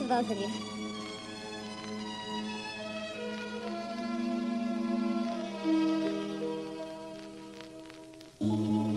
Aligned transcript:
to 0.00 0.06
both 0.06 0.30
of 0.30 0.38
you. 0.38 0.50
Just 8.40 8.89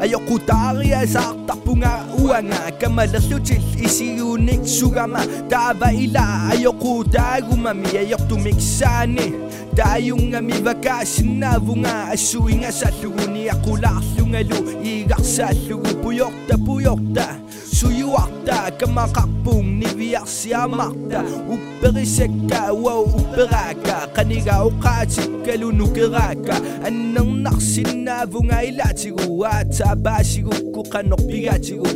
Ayokutarya 0.00 1.06
sa 1.06 1.34
tapunga 1.46 2.04
uanga 2.18 2.70
Kamala 2.80 3.20
sutil 3.20 3.62
isi 3.78 4.20
unik 4.20 4.66
sugama. 4.66 5.22
Taba 5.48 5.92
ila 5.92 6.50
ayokutagumami 6.50 7.98
Ayoktumiksani 7.98 9.32
Tayong 9.74 10.34
amibakas 10.34 11.20
nabunga 11.22 12.10
Asuinga 12.14 12.70
sa 12.72 12.90
luguni 13.02 13.50
Akulaklungalu 13.50 14.82
Igak 14.82 15.22
sa 15.22 15.50
lugu 15.68 15.92
Puyokta 16.02 16.56
puyokta. 16.58 17.43
سيوعتا 17.72 18.68
كما 18.68 19.04
قبون 19.04 19.78
نبيعسيا 19.78 20.66
مقتا 20.66 21.24
وبرسكا 21.48 22.70
وبراكا 22.70 24.04
قنيغا 24.04 24.60
وقاتكلو 24.60 25.70
نكراكا 25.70 26.86
أنو 26.88 27.24
نقسي 27.24 27.82
النافو 27.82 28.38
غايلاتيغو 28.52 29.36
واتا 29.36 29.94
باسيغو 29.94 30.72
كوكا 30.74 31.02
نقبياتيغو 31.02 31.86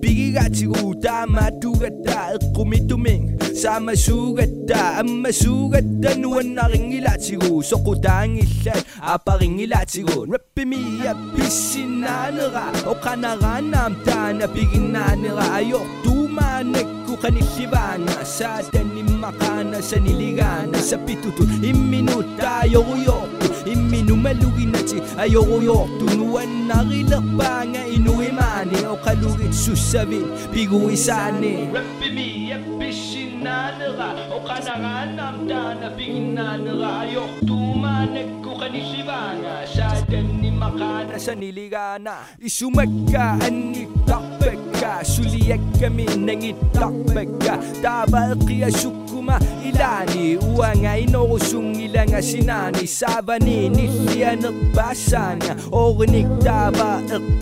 sabasigo 0.00 0.74
kukanok 0.80 0.80
bigatigo 0.80 0.80
Ipigigatigo 0.80 0.94
tama 1.00 1.50
tugata 1.60 2.38
Kumituming. 2.54 3.38
Sama 3.54 3.96
sugata 3.96 4.98
Ama 4.98 5.32
sugata 5.32 6.14
nuwan 6.16 6.54
na 6.54 6.68
ring 6.68 6.92
ilatigo 6.92 7.62
Sokutang 7.62 8.38
ilan 8.38 8.82
aparing 9.02 9.60
ilatigo 9.60 10.26
Rapimi 10.26 11.02
apisinanera 11.06 12.72
O 12.86 12.94
kanaranam 12.94 13.96
tana 14.04 14.46
biginanera 14.46 15.54
Ayok 15.54 15.86
tumanek 16.02 16.86
ko 17.06 17.16
kanilibana 17.16 18.24
Sa 18.24 18.62
makana 19.20 19.82
sa 19.82 19.96
niligana 19.98 20.78
Sa 20.80 20.96
pitutul 20.98 21.48
iminuta 21.62 22.64
ayoko 22.64 23.29
yokto 23.60 23.70
Iminumalugin 23.70 24.72
na 24.72 24.78
si 24.86 25.00
ayoko 25.18 25.62
yokto 25.62 26.04
Nuwan 26.16 26.66
na 26.66 26.82
rilakpa 26.82 27.66
nga 27.66 27.86
inuimani 27.86 28.84
O 28.86 28.96
kalugit 28.96 29.52
susabin 29.52 30.24
bigo 30.52 30.90
isani 30.90 31.68
Rapimi 31.72 32.52
apisinanera 32.52 34.14
O 34.32 34.40
kanaranam 34.40 35.48
tana 35.48 35.90
biginanera 35.96 37.00
Ayok 37.00 37.40
tumanek 37.46 38.42
ko 38.42 38.56
kanilibana 38.56 39.66
Sa 39.68 39.92
makana. 40.60 41.18
Sa 41.18 41.34
niligana 41.34 42.16
yekke 45.50 45.88
min 45.96 46.28
engi 46.28 46.52
tak 46.74 46.94
ilani 49.68 50.36
wa 50.58 50.70
ngai 50.76 51.06
no 51.12 51.38
shung 51.38 51.74
ilanga 51.74 52.22
sinani 52.22 52.86
ba 56.78 56.90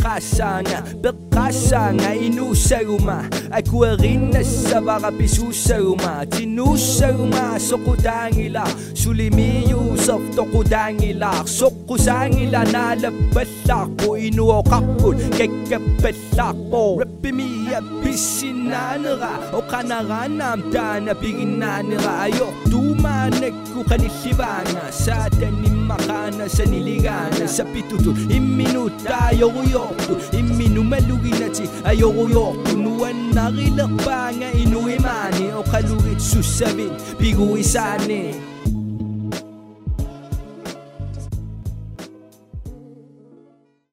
qashan 0.03 0.67
bekashan 1.03 2.01
ai 2.01 2.29
nu 2.29 2.55
shuma 2.55 3.19
ai 3.51 3.63
kuerin 3.63 4.33
sabara 4.45 5.11
bisu 5.11 5.53
shuma 5.53 6.27
tinu 6.31 6.77
shuma 6.77 7.59
sokudangila 7.59 8.65
sulimi 8.95 9.65
yusuf 9.71 10.23
tokudangila 10.37 11.33
sokusangila 11.59 12.65
nalabballa 12.75 13.79
ko 14.01 14.17
inu 14.17 14.47
qaqqul 14.71 15.17
kekkabballa 15.37 16.49
ko 16.71 16.83
Na 17.99 18.05
Rapimi 18.05 18.69
apisinanera 18.69 19.53
O 19.53 19.63
kanaranam 19.63 20.73
tana 20.73 21.15
biginanera 21.15 22.23
Ayok 22.23 22.55
tumanek 22.71 23.55
ko 23.75 23.85
kanilibana 23.85 24.93
Sa 24.93 25.29
makana 25.87 26.49
sa 26.49 26.65
niligana 26.65 27.49
Sa 27.49 27.65
pituto 27.65 28.15
iminuta 28.29 29.29
ayoko 29.31 29.63
yokto 29.65 30.37
Iminumalugin 30.37 31.41
na 31.41 31.55
si 31.55 31.69
ayoko 31.85 32.29
yokto 32.29 32.77
Nuwan 32.77 33.35
narilak 33.35 33.91
pa 34.05 34.31
nga 34.33 34.53
inuimani 34.53 35.53
O 35.57 35.63
kalugit 35.63 36.21
susabin 36.21 36.93
bigo 37.19 37.57
isani 37.57 38.58